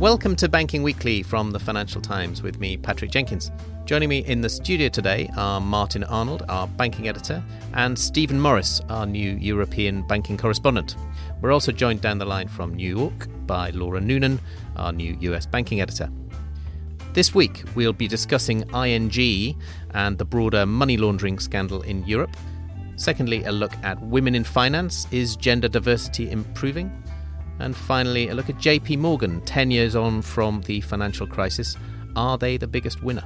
[0.00, 3.52] Welcome to Banking Weekly from the Financial Times with me, Patrick Jenkins.
[3.84, 7.40] Joining me in the studio today are Martin Arnold, our banking editor,
[7.74, 10.96] and Stephen Morris, our new European banking correspondent.
[11.40, 14.40] We're also joined down the line from New York by Laura Noonan,
[14.74, 16.10] our new US banking editor.
[17.12, 19.56] This week, we'll be discussing ING
[19.92, 22.36] and the broader money laundering scandal in Europe.
[22.96, 25.06] Secondly, a look at women in finance.
[25.12, 26.90] Is gender diversity improving?
[27.60, 31.76] And finally, a look at JP Morgan, 10 years on from the financial crisis.
[32.16, 33.24] Are they the biggest winner?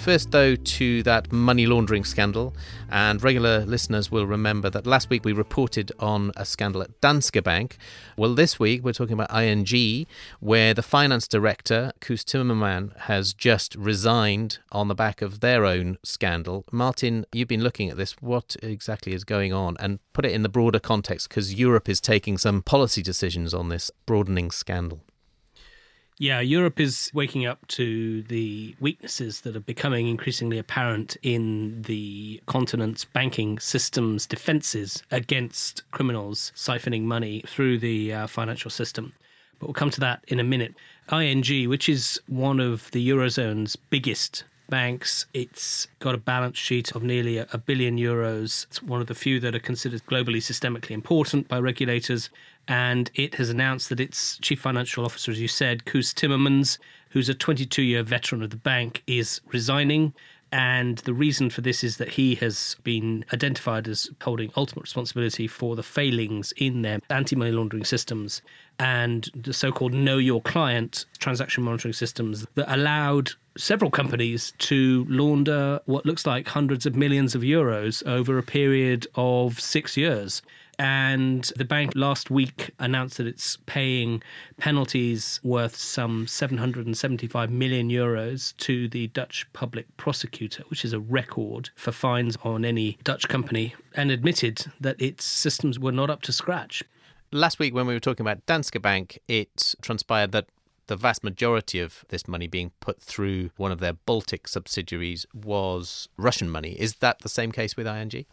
[0.00, 2.54] First, though, to that money laundering scandal,
[2.90, 7.44] and regular listeners will remember that last week we reported on a scandal at Danske
[7.44, 7.76] Bank.
[8.16, 10.06] Well, this week we're talking about ING,
[10.40, 15.98] where the finance director, Koos Timmerman, has just resigned on the back of their own
[16.02, 16.64] scandal.
[16.72, 18.16] Martin, you've been looking at this.
[18.22, 19.76] What exactly is going on?
[19.80, 23.68] And put it in the broader context, because Europe is taking some policy decisions on
[23.68, 25.02] this broadening scandal.
[26.22, 32.42] Yeah, Europe is waking up to the weaknesses that are becoming increasingly apparent in the
[32.44, 39.14] continent's banking system's defenses against criminals siphoning money through the uh, financial system.
[39.58, 40.74] But we'll come to that in a minute.
[41.10, 45.24] ING, which is one of the Eurozone's biggest banks.
[45.32, 48.66] It's got a balance sheet of nearly a billion euros.
[48.66, 52.28] It's one of the few that are considered globally systemically important by regulators
[52.68, 56.78] and it has announced that its chief financial officer, as you said, Koos Timmermans,
[57.10, 60.14] who's a 22 year veteran of the bank, is resigning.
[60.52, 65.46] And the reason for this is that he has been identified as holding ultimate responsibility
[65.46, 68.42] for the failings in their anti money laundering systems
[68.80, 75.06] and the so called know your client transaction monitoring systems that allowed several companies to
[75.08, 80.42] launder what looks like hundreds of millions of euros over a period of six years.
[80.80, 84.22] And the bank last week announced that it's paying
[84.56, 91.68] penalties worth some 775 million euros to the Dutch public prosecutor, which is a record
[91.76, 96.32] for fines on any Dutch company, and admitted that its systems were not up to
[96.32, 96.82] scratch.
[97.30, 100.46] Last week, when we were talking about Danske Bank, it transpired that
[100.86, 106.08] the vast majority of this money being put through one of their Baltic subsidiaries was
[106.16, 106.72] Russian money.
[106.80, 108.24] Is that the same case with ING?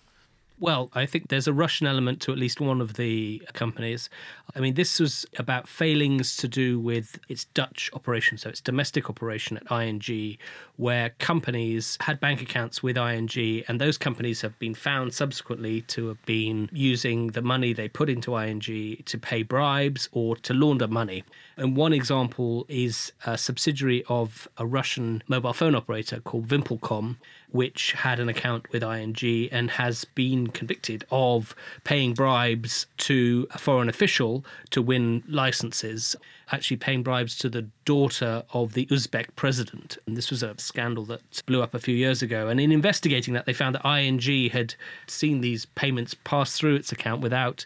[0.59, 4.09] Well, I think there's a Russian element to at least one of the companies.
[4.56, 9.07] I mean, this was about failings to do with its Dutch operation, so its domestic
[9.07, 10.38] operation at ING,
[10.78, 16.07] where companies had bank accounts with ING, and those companies have been found subsequently to
[16.07, 18.59] have been using the money they put into ING
[19.06, 21.23] to pay bribes or to launder money.
[21.56, 27.17] And one example is a subsidiary of a Russian mobile phone operator called VimpelCom,
[27.52, 33.58] which had an account with ING and has been convicted of paying bribes to a
[33.58, 36.16] foreign official to win licenses,
[36.52, 39.97] actually paying bribes to the daughter of the Uzbek president.
[40.06, 42.50] And this was a scandal that blew up a few years ago.
[42.50, 44.75] And in investigating that, they found that ING had
[45.08, 47.66] seen these payments pass through its account without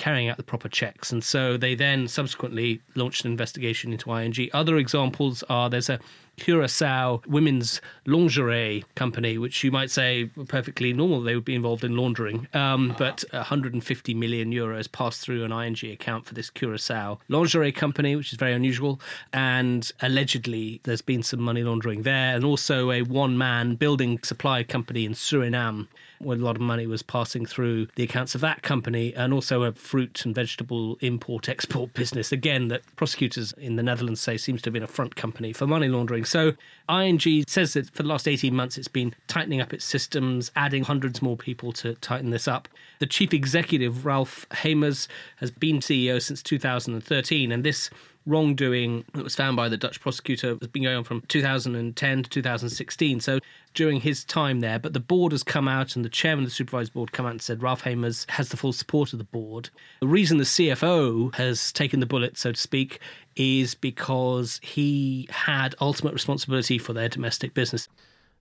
[0.00, 1.12] carrying out the proper checks.
[1.12, 4.34] And so they then subsequently launched an investigation into ING.
[4.52, 6.00] Other examples are there's a
[6.40, 11.96] Curacao women's lingerie company, which you might say perfectly normal they would be involved in
[11.96, 12.48] laundering.
[12.54, 18.16] Um, but 150 million euros passed through an ING account for this Curacao lingerie company,
[18.16, 19.00] which is very unusual.
[19.32, 24.64] And allegedly, there's been some money laundering there, and also a one man building supply
[24.64, 25.86] company in Suriname
[26.20, 29.62] where a lot of money was passing through the accounts of that company, and also
[29.62, 34.62] a fruit and vegetable import export business, again, that prosecutors in the Netherlands say seems
[34.62, 36.24] to have been a front company for money laundering.
[36.30, 36.54] So
[36.88, 37.18] ING
[37.48, 41.20] says that for the last 18 months it's been tightening up its systems, adding hundreds
[41.20, 42.68] more people to tighten this up.
[43.00, 47.90] The chief executive, Ralph Hamers, has been CEO since 2013, and this
[48.26, 52.30] wrongdoing that was found by the Dutch prosecutor has been going on from 2010 to
[52.30, 53.20] 2016.
[53.20, 53.40] So
[53.74, 56.54] during his time there, but the board has come out and the chairman of the
[56.54, 59.70] supervised board come out and said Ralph Hamers has the full support of the board.
[60.00, 63.00] The reason the CFO has taken the bullet, so to speak,
[63.36, 67.88] is because he had ultimate responsibility for their domestic business.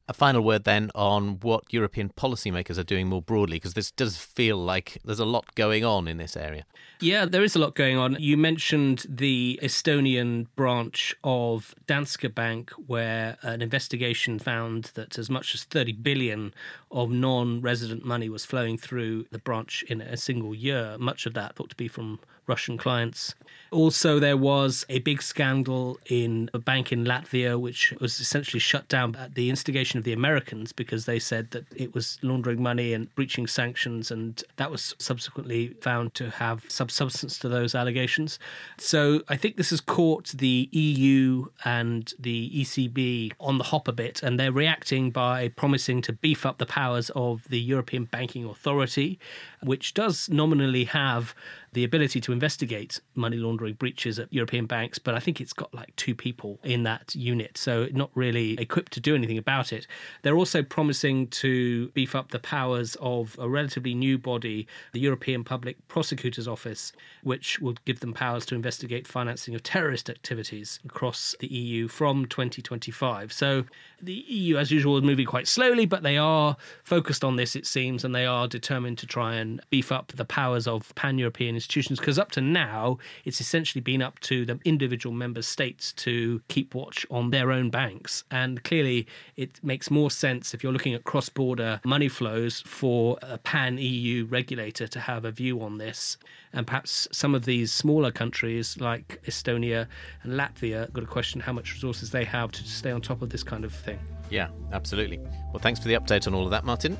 [0.10, 4.18] A final word then on what European policymakers are doing more broadly, because this does
[4.18, 6.66] feel like there's a lot going on in this area.
[7.00, 8.18] Yeah, there is a lot going on.
[8.20, 15.54] You mentioned the Estonian branch of Danske Bank, where an investigation found that as much
[15.54, 16.56] as 30 billion
[16.90, 21.36] of non resident money was flowing through the branch in a single year, much of
[21.36, 22.20] that thought to be from
[22.50, 23.36] Russian clients.
[23.72, 28.88] Also, there was a big scandal in a bank in Latvia, which was essentially shut
[28.88, 32.94] down at the instigation of the Americans because they said that it was laundering money
[32.94, 38.40] and breaching sanctions, and that was subsequently found to have some substance to those allegations.
[38.80, 43.92] So I think this has caught the EU and the ECB on the hop a
[43.92, 48.46] bit, and they're reacting by promising to beef up the powers of the European Banking
[48.46, 49.20] Authority,
[49.62, 51.36] which does nominally have
[51.74, 55.74] the ability to investigate money laundering breaches at European banks, but I think it's got
[55.74, 59.86] like two people in that unit, so not really equipped to do anything about it.
[60.24, 65.44] They're also promising to beef up the powers of a relatively new body, the European
[65.44, 66.92] Public Prosecutor's Office,
[67.24, 72.26] which will give them powers to investigate financing of terrorist activities across the EU from
[72.26, 73.32] 2025.
[73.32, 73.66] So
[74.02, 77.68] the EU, as usual, is moving quite slowly, but they are focused on this, it
[77.68, 81.59] seems, and they are determined to try and beef up the powers of pan European
[81.60, 82.00] institutions.
[82.00, 86.74] Because up to now, it's essentially been up to the individual member states to keep
[86.74, 88.24] watch on their own banks.
[88.32, 93.18] And clearly, it makes more sense if you're looking at cross border money flows for
[93.22, 96.18] a pan EU regulator to have a view on this.
[96.54, 99.88] And perhaps some of these smaller countries like Estonia
[100.24, 103.30] and Latvia got to question how much resources they have to stay on top of
[103.30, 104.00] this kind of thing.
[104.30, 105.20] Yeah, absolutely.
[105.52, 106.98] Well, thanks for the update on all of that, Martin.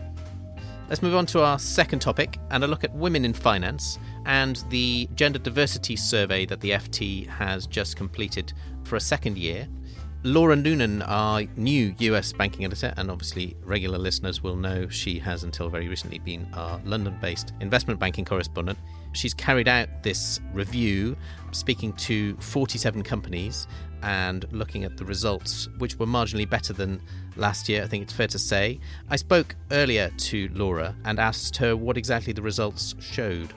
[0.90, 4.64] Let's move on to our second topic and a look at women in finance and
[4.72, 8.54] the gender diversity survey that the FT has just completed
[8.86, 9.68] for a second year.
[10.24, 15.44] Laura Noonan, our new US banking editor, and obviously regular listeners will know she has
[15.44, 18.80] until very recently been our London based investment banking correspondent.
[19.14, 21.16] She's carried out this review,
[21.52, 23.68] speaking to 47 companies
[24.04, 27.02] and looking at the results, which were marginally better than
[27.36, 28.80] last year, I think it's fair to say.
[29.10, 33.54] I spoke earlier to Laura and asked her what exactly the results showed.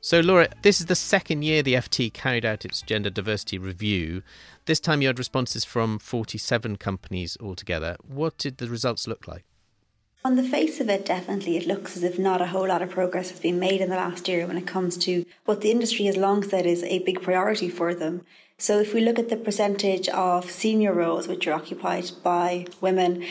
[0.00, 4.22] So, Laura, this is the second year the FT carried out its gender diversity review.
[4.66, 7.96] This time you had responses from 47 companies altogether.
[8.06, 9.46] What did the results look like?
[10.26, 12.88] On the face of it, definitely, it looks as if not a whole lot of
[12.88, 16.06] progress has been made in the last year when it comes to what the industry
[16.06, 18.22] has long said is a big priority for them.
[18.56, 23.22] So, if we look at the percentage of senior roles which are occupied by women,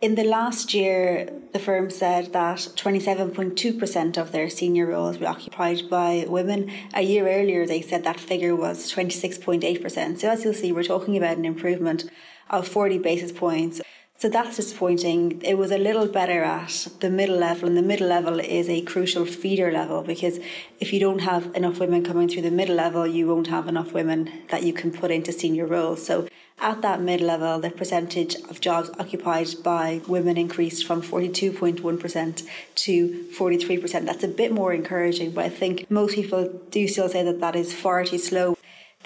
[0.00, 5.90] in the last year, the firm said that 27.2% of their senior roles were occupied
[5.90, 6.70] by women.
[6.94, 10.20] A year earlier, they said that figure was 26.8%.
[10.20, 12.08] So, as you'll see, we're talking about an improvement
[12.48, 13.80] of 40 basis points.
[14.20, 15.40] So that's disappointing.
[15.42, 18.80] It was a little better at the middle level, and the middle level is a
[18.80, 20.40] crucial feeder level because
[20.80, 23.92] if you don't have enough women coming through the middle level, you won't have enough
[23.92, 26.04] women that you can put into senior roles.
[26.04, 26.26] So
[26.58, 33.24] at that mid level, the percentage of jobs occupied by women increased from 42.1% to
[33.38, 34.04] 43%.
[34.04, 37.54] That's a bit more encouraging, but I think most people do still say that that
[37.54, 38.57] is far too slow.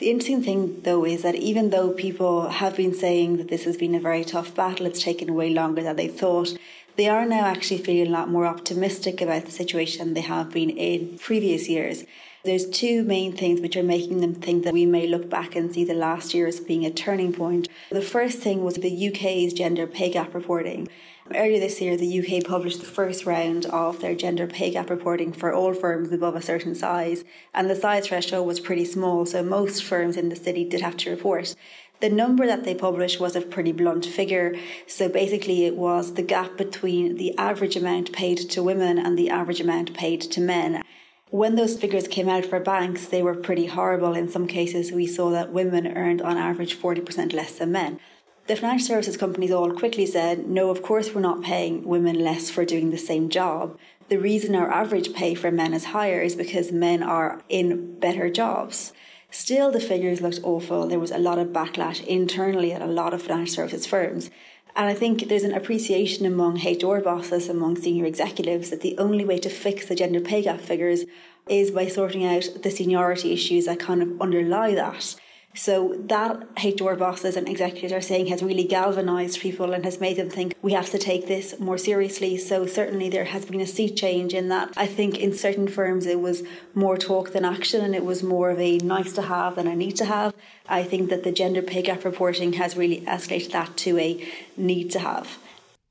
[0.03, 3.77] The interesting thing, though, is that even though people have been saying that this has
[3.77, 6.59] been a very tough battle, it's taken way longer than they thought,
[6.97, 10.71] they are now actually feeling a lot more optimistic about the situation they have been
[10.71, 12.03] in previous years.
[12.43, 15.73] There's two main things which are making them think that we may look back and
[15.73, 17.69] see the last year as being a turning point.
[17.93, 20.89] The first thing was the UK's gender pay gap reporting.
[21.31, 25.33] Earlier this year, the UK published the first round of their gender pay gap reporting
[25.33, 27.25] for all firms above a certain size,
[27.55, 30.97] and the size threshold was pretty small, so most firms in the city did have
[30.99, 31.55] to report.
[32.01, 34.57] The number that they published was a pretty blunt figure.
[34.89, 39.31] So basically, it was the gap between the average amount paid to women and the
[39.31, 40.83] average amount paid to men.
[41.31, 44.15] When those figures came out for banks, they were pretty horrible.
[44.15, 48.01] In some cases, we saw that women earned on average 40% less than men.
[48.49, 52.51] The financial services companies all quickly said, no, of course, we're not paying women less
[52.51, 53.79] for doing the same job.
[54.09, 58.29] The reason our average pay for men is higher is because men are in better
[58.31, 58.93] jobs.
[59.31, 60.89] Still, the figures looked awful.
[60.89, 64.29] There was a lot of backlash internally at a lot of financial services firms.
[64.75, 69.25] And I think there's an appreciation among HR bosses, among senior executives, that the only
[69.25, 71.05] way to fix the gender pay gap figures
[71.49, 75.15] is by sorting out the seniority issues that kind of underlie that.
[75.55, 80.17] So that HR bosses and executives are saying has really galvanized people and has made
[80.17, 82.39] them think we have to take this more seriously.
[82.39, 84.73] So certainly there has been a sea change in that.
[84.77, 86.43] I think in certain firms it was
[86.75, 89.77] more talk than action and it was more of a nice to have than a
[89.77, 90.35] need to have.
[90.69, 94.91] I think that the gender pay gap reporting has really escalated that to a need
[94.93, 95.39] to have.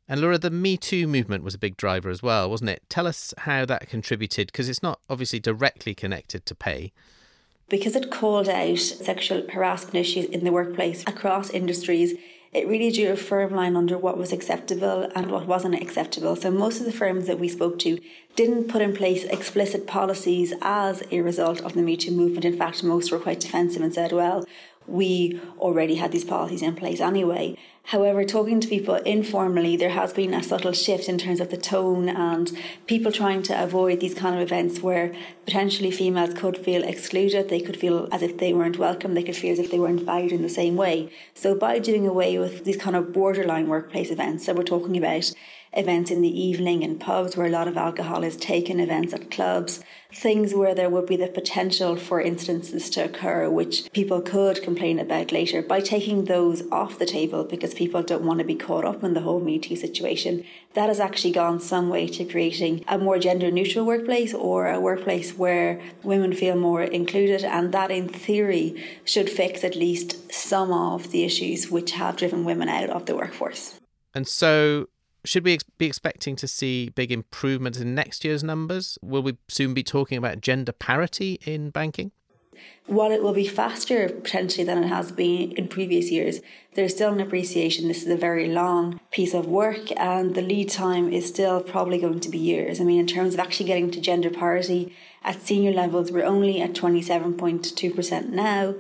[0.08, 2.82] And Laura, the Me Too movement was a big driver as well, wasn't it?
[2.90, 6.92] Tell us how that contributed, because it's not obviously directly connected to pay
[7.72, 12.14] because it called out sexual harassment issues in the workplace across industries.
[12.52, 16.36] It really drew a firm line under what was acceptable and what wasn't acceptable.
[16.36, 17.98] So, most of the firms that we spoke to
[18.36, 22.44] didn't put in place explicit policies as a result of the Me Too movement.
[22.44, 24.44] In fact, most were quite defensive and said, well,
[24.86, 27.58] we already had these policies in place anyway.
[27.86, 31.58] However, talking to people informally, there has been a subtle shift in terms of the
[31.58, 32.52] tone and
[32.88, 35.14] people trying to avoid these kind of events where
[35.46, 39.36] potentially females could feel excluded, they could feel as if they weren't welcome, they could
[39.36, 41.12] feel as if they weren't valued in the same way.
[41.34, 45.34] So, by doing away with these kind of borderline workplace events, so we're talking about
[45.74, 49.32] events in the evening in pubs where a lot of alcohol is taken, events at
[49.32, 49.82] clubs,
[50.14, 55.00] things where there would be the potential for incidences to occur, which people could complain
[55.00, 58.86] about later, by taking those off the table because people don't want to be caught
[58.86, 60.44] up in the whole Me Too situation.
[60.74, 64.80] That has actually gone some way to creating a more gender neutral workplace or a
[64.80, 70.72] workplace where women feel more included, and that in theory should fix at least some
[70.72, 73.80] of the issues which have driven women out of the workforce.
[74.14, 74.88] And so
[75.24, 78.98] should we be expecting to see big improvements in next year's numbers?
[79.02, 82.12] Will we soon be talking about gender parity in banking?
[82.88, 86.42] While it will be faster potentially than it has been in previous years,
[86.74, 90.70] there's still an appreciation this is a very long piece of work and the lead
[90.70, 92.82] time is still probably going to be years.
[92.82, 96.62] I mean, in terms of actually getting to gender parity at senior levels, we're only
[96.62, 98.76] at 27.2% now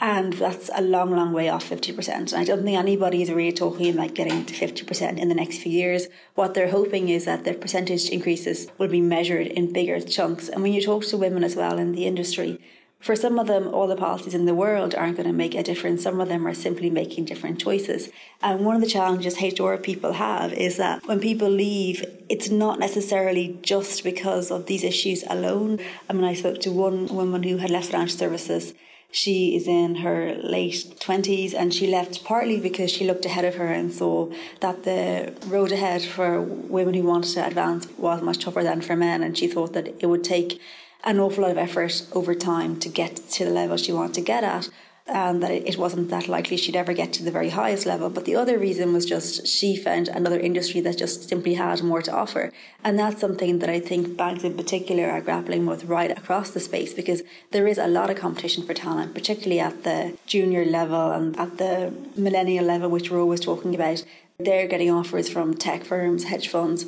[0.00, 2.08] and that's a long, long way off 50%.
[2.08, 5.58] And I don't think anybody is really talking about getting to 50% in the next
[5.58, 6.06] few years.
[6.36, 10.48] What they're hoping is that their percentage increases will be measured in bigger chunks.
[10.48, 12.60] And when you talk to women as well in the industry,
[13.00, 15.62] for some of them, all the policies in the world aren't going to make a
[15.62, 16.02] difference.
[16.02, 18.10] Some of them are simply making different choices.
[18.42, 22.78] And one of the challenges HR people have is that when people leave, it's not
[22.78, 25.78] necessarily just because of these issues alone.
[26.10, 28.74] I mean, I spoke to one woman who had left financial services
[29.10, 33.54] she is in her late 20s and she left partly because she looked ahead of
[33.54, 38.44] her and saw that the road ahead for women who wanted to advance was much
[38.44, 39.22] tougher than for men.
[39.22, 40.60] And she thought that it would take
[41.04, 44.20] an awful lot of effort over time to get to the level she wanted to
[44.20, 44.68] get at
[45.08, 48.10] and that it wasn't that likely she'd ever get to the very highest level.
[48.10, 52.02] But the other reason was just she found another industry that just simply had more
[52.02, 52.52] to offer.
[52.84, 56.60] And that's something that I think banks in particular are grappling with right across the
[56.60, 61.10] space because there is a lot of competition for talent, particularly at the junior level
[61.10, 64.04] and at the millennial level, which we're always talking about.
[64.38, 66.86] They're getting offers from tech firms, hedge funds,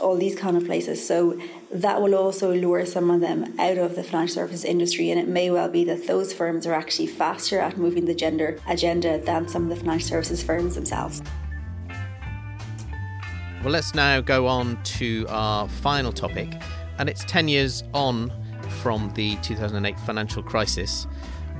[0.00, 1.06] all these kind of places.
[1.06, 1.40] So
[1.70, 5.10] that will also lure some of them out of the financial services industry.
[5.10, 8.58] And it may well be that those firms are actually faster at moving the gender
[8.66, 11.22] agenda than some of the financial services firms themselves.
[13.62, 16.48] Well, let's now go on to our final topic,
[16.98, 18.32] and it's 10 years on
[18.82, 21.08] from the 2008 financial crisis.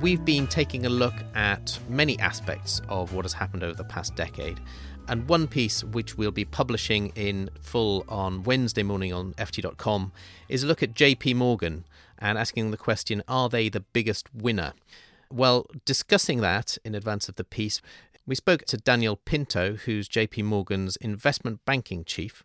[0.01, 4.15] We've been taking a look at many aspects of what has happened over the past
[4.15, 4.61] decade.
[5.09, 10.11] And one piece which we'll be publishing in full on Wednesday morning on FT.com
[10.47, 11.85] is a look at JP Morgan
[12.19, 14.73] and asking the question Are they the biggest winner?
[15.33, 17.81] Well, discussing that in advance of the piece,
[18.27, 22.43] we spoke to Daniel Pinto, who's JP Morgan's investment banking chief,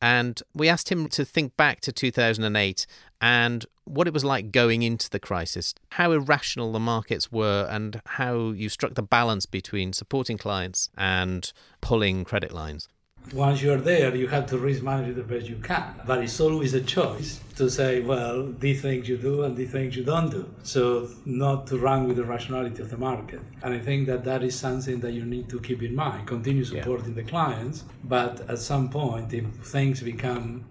[0.00, 2.86] and we asked him to think back to 2008
[3.20, 8.02] and what it was like going into the crisis, how irrational the markets were, and
[8.04, 12.88] how you struck the balance between supporting clients and pulling credit lines
[13.32, 15.94] once you're there, you have to risk manage the best you can.
[16.06, 19.96] But it's always a choice to say, well, these things you do and these things
[19.96, 20.48] you don't do.
[20.62, 23.40] So not to run with the rationality of the market.
[23.62, 26.26] And I think that that is something that you need to keep in mind.
[26.26, 27.22] Continue supporting yeah.
[27.22, 30.64] the clients, but at some point, if things become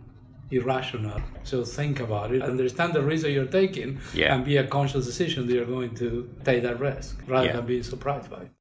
[0.51, 1.19] irrational.
[1.43, 4.33] So think about it, understand the risk you're taking, yeah.
[4.33, 7.53] and be a conscious decision that you're going to take that risk rather yeah.
[7.53, 8.51] than being surprised by it.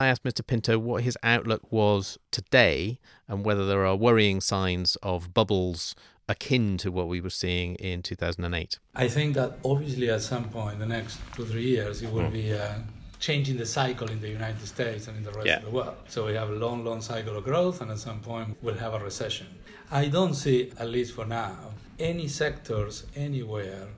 [0.00, 0.46] I asked Mr.
[0.46, 5.94] Pinto what his outlook was today and whether there are worrying signs of bubbles
[6.28, 8.78] akin to what we were seeing in 2008.
[8.94, 12.22] I think that obviously at some point in the next two, three years, it will
[12.22, 12.32] mm.
[12.32, 12.74] be uh,
[13.20, 15.58] changing the cycle in the United States and in the rest yeah.
[15.58, 15.96] of the world.
[16.08, 18.94] So we have a long, long cycle of growth, and at some point we'll have
[18.94, 19.46] a recession.
[19.90, 21.56] I don't see, at least for now,
[21.98, 23.88] any sectors anywhere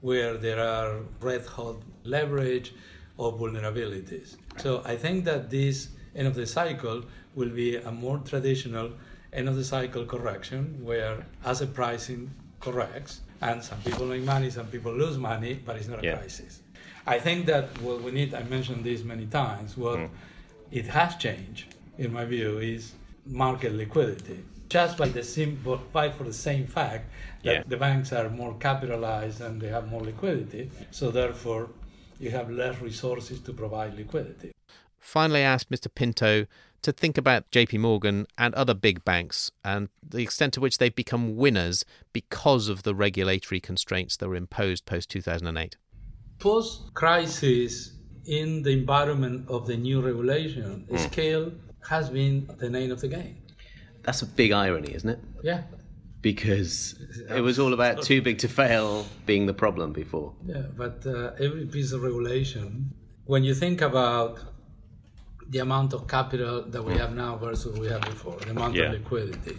[0.00, 2.74] where there are red hot leverage
[3.16, 4.36] or vulnerabilities.
[4.58, 7.02] So I think that this end of the cycle
[7.34, 8.92] will be a more traditional
[9.32, 12.30] end of the cycle correction where asset pricing
[12.60, 16.16] corrects and some people make money, some people lose money, but it's not a yeah.
[16.16, 16.60] crisis.
[17.06, 20.08] I think that what we need, I mentioned this many times, what mm.
[20.70, 22.92] it has changed, in my view, is
[23.26, 24.42] market liquidity.
[24.70, 27.10] Just by the simple, by for the same fact
[27.42, 27.62] that yeah.
[27.66, 31.68] the banks are more capitalized and they have more liquidity, so therefore
[32.18, 34.52] you have less resources to provide liquidity.
[34.98, 35.92] Finally, I asked Mr.
[35.94, 36.46] Pinto
[36.82, 40.94] to think about JP Morgan and other big banks and the extent to which they've
[40.94, 45.76] become winners because of the regulatory constraints that were imposed post 2008.
[46.38, 47.92] Post crisis,
[48.26, 50.98] in the environment of the new regulation, mm.
[50.98, 51.52] scale
[51.88, 53.36] has been the name of the game.
[54.02, 55.18] That's a big irony, isn't it?
[55.42, 55.62] Yeah.
[56.24, 56.74] Because
[57.38, 60.32] it was all about too big to fail being the problem before.
[60.46, 62.94] Yeah, but uh, every piece of regulation,
[63.26, 64.40] when you think about
[65.50, 68.74] the amount of capital that we have now versus what we had before, the amount
[68.74, 68.84] yeah.
[68.84, 69.58] of liquidity,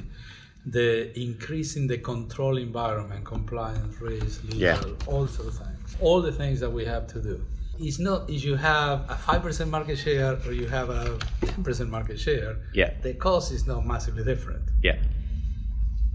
[0.66, 0.92] the
[1.28, 4.82] increase in the control environment, compliance, risk, legal, yeah.
[5.06, 7.46] all sorts of things, all the things that we have to do.
[7.78, 11.64] It's not if you have a five percent market share or you have a ten
[11.64, 12.58] percent market share.
[12.74, 12.92] Yeah.
[13.04, 14.64] The cost is not massively different.
[14.82, 14.98] Yeah.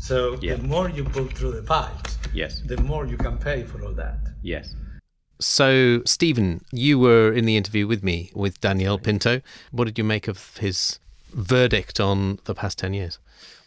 [0.00, 0.54] So yeah.
[0.56, 3.92] the more you pull through the pipes, yes, the more you can pay for all
[3.92, 4.18] that.
[4.42, 4.74] Yes.
[5.38, 9.40] So, Stephen, you were in the interview with me with Daniel Pinto.
[9.70, 10.98] What did you make of his
[11.32, 13.18] verdict on the past 10 years?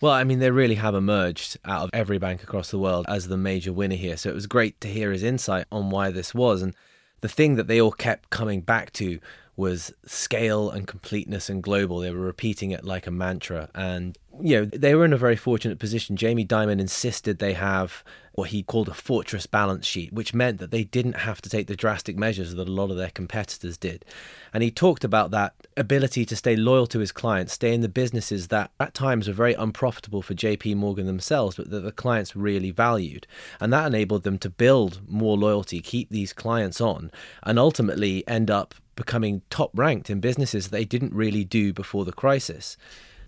[0.01, 3.27] Well, I mean, they really have emerged out of every bank across the world as
[3.27, 4.17] the major winner here.
[4.17, 6.61] So it was great to hear his insight on why this was.
[6.61, 6.75] And
[7.21, 9.19] the thing that they all kept coming back to
[9.55, 11.99] was scale and completeness and global.
[11.99, 13.69] They were repeating it like a mantra.
[13.73, 16.15] And, you know, they were in a very fortunate position.
[16.15, 20.71] Jamie Dimon insisted they have what he called a fortress balance sheet, which meant that
[20.71, 24.03] they didn't have to take the drastic measures that a lot of their competitors did.
[24.51, 27.89] And he talked about that ability to stay loyal to his clients, stay in the
[27.89, 32.35] businesses that at times were very unprofitable for JP Morgan themselves, but that the clients
[32.35, 33.27] really valued.
[33.59, 37.11] And that enabled them to build more loyalty, keep these clients on,
[37.43, 42.11] and ultimately end up becoming top ranked in businesses they didn't really do before the
[42.11, 42.77] crisis.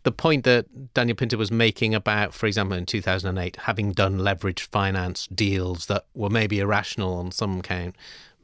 [0.05, 4.67] The point that Daniel Pinto was making about, for example, in 2008, having done leveraged
[4.67, 7.95] finance deals that were maybe irrational on some count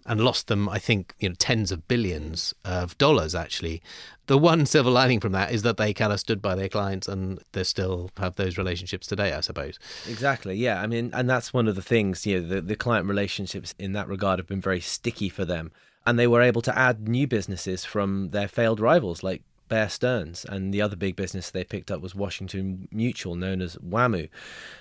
[0.04, 3.84] and lost them, I think, you know, tens of billions of dollars actually.
[4.26, 7.08] The one silver lining from that is that they kind of stood by their clients
[7.08, 9.78] and they still have those relationships today, I suppose.
[10.10, 10.56] Exactly.
[10.56, 10.82] Yeah.
[10.82, 13.94] I mean, and that's one of the things, you know, the, the client relationships in
[13.94, 15.72] that regard have been very sticky for them
[16.08, 20.44] and they were able to add new businesses from their failed rivals like Bear Stearns,
[20.44, 24.28] and the other big business they picked up was Washington Mutual, known as WAMU.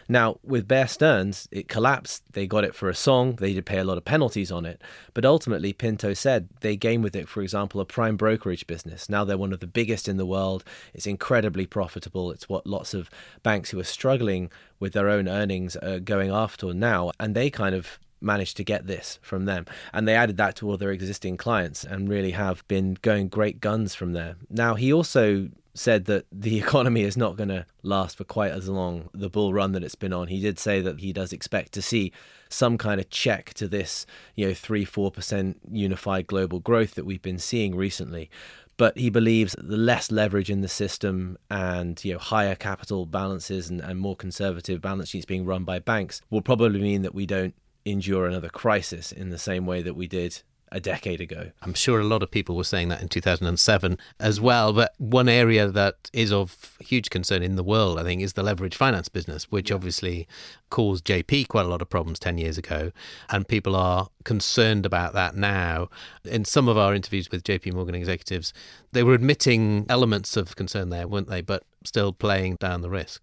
[0.08, 2.24] Now, with Bear Stearns, it collapsed.
[2.32, 3.36] They got it for a song.
[3.36, 4.82] They did pay a lot of penalties on it.
[5.14, 9.08] But ultimately, Pinto said they gained with it, for example, a prime brokerage business.
[9.08, 10.64] Now they're one of the biggest in the world.
[10.92, 12.32] It's incredibly profitable.
[12.32, 13.08] It's what lots of
[13.44, 14.50] banks who are struggling
[14.80, 17.12] with their own earnings are going after now.
[17.20, 19.66] And they kind of managed to get this from them.
[19.92, 23.60] And they added that to all their existing clients and really have been going great
[23.60, 24.36] guns from there.
[24.48, 28.68] Now, he also said that the economy is not going to last for quite as
[28.68, 31.72] long the bull run that it's been on he did say that he does expect
[31.72, 32.12] to see
[32.48, 34.04] some kind of check to this
[34.34, 38.28] you know 3 4% unified global growth that we've been seeing recently
[38.76, 43.70] but he believes the less leverage in the system and you know higher capital balances
[43.70, 47.26] and, and more conservative balance sheets being run by banks will probably mean that we
[47.26, 47.54] don't
[47.84, 51.50] endure another crisis in the same way that we did a decade ago.
[51.62, 54.72] I'm sure a lot of people were saying that in 2007 as well.
[54.72, 58.42] But one area that is of huge concern in the world, I think, is the
[58.42, 59.76] leverage finance business, which yeah.
[59.76, 60.28] obviously
[60.70, 62.92] caused JP quite a lot of problems 10 years ago.
[63.30, 65.88] And people are concerned about that now.
[66.24, 68.52] In some of our interviews with JP Morgan executives,
[68.92, 71.40] they were admitting elements of concern there, weren't they?
[71.40, 73.22] But still playing down the risk.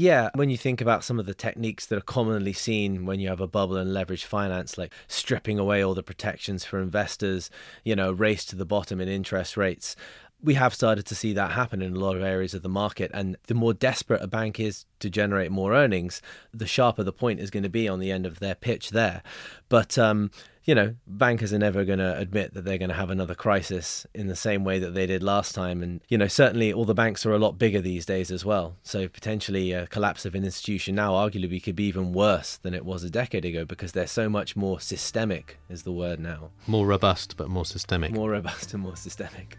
[0.00, 3.28] Yeah, when you think about some of the techniques that are commonly seen when you
[3.30, 7.50] have a bubble in leverage finance, like stripping away all the protections for investors,
[7.82, 9.96] you know, race to the bottom in interest rates,
[10.40, 13.10] we have started to see that happen in a lot of areas of the market.
[13.12, 16.22] And the more desperate a bank is to generate more earnings,
[16.54, 19.24] the sharper the point is going to be on the end of their pitch there.
[19.68, 20.30] But, um,
[20.68, 24.06] you know, bankers are never going to admit that they're going to have another crisis
[24.12, 25.82] in the same way that they did last time.
[25.82, 28.76] And, you know, certainly all the banks are a lot bigger these days as well.
[28.82, 32.84] So potentially a collapse of an institution now arguably could be even worse than it
[32.84, 36.50] was a decade ago because they're so much more systemic, is the word now.
[36.66, 38.12] More robust, but more systemic.
[38.12, 39.56] More robust and more systemic.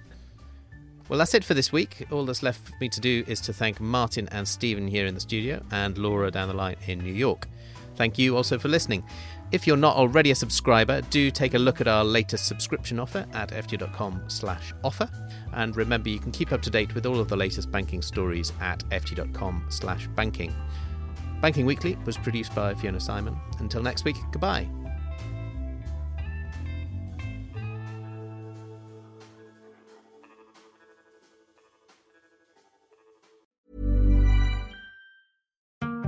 [1.07, 2.05] Well, that's it for this week.
[2.11, 5.15] All that's left for me to do is to thank Martin and Stephen here in
[5.15, 7.47] the studio and Laura down the line in New York.
[7.95, 9.03] Thank you also for listening.
[9.51, 13.25] If you're not already a subscriber, do take a look at our latest subscription offer
[13.33, 15.09] at ft.com slash offer.
[15.53, 18.53] And remember, you can keep up to date with all of the latest banking stories
[18.61, 20.53] at ft.com slash banking.
[21.41, 23.35] Banking Weekly was produced by Fiona Simon.
[23.59, 24.69] Until next week, goodbye.